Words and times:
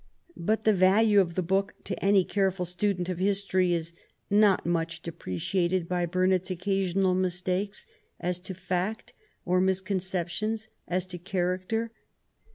But 0.35 0.63
the 0.63 0.73
value 0.73 1.19
of 1.21 1.35
the 1.35 1.43
book 1.43 1.75
to 1.83 2.03
any 2.03 2.23
careful 2.23 2.65
student 2.65 3.07
of 3.07 3.19
his 3.19 3.43
tory 3.43 3.71
is 3.71 3.93
not 4.31 4.65
much 4.65 5.03
depreciated 5.03 5.87
by 5.87 6.07
Burnet's 6.07 6.49
occasional 6.49 7.13
mis 7.13 7.39
takes 7.43 7.85
as 8.19 8.39
to 8.39 8.55
fact 8.55 9.13
or 9.45 9.61
misconception 9.61 10.57
as 10.87 11.05
to 11.05 11.19
character. 11.19 11.91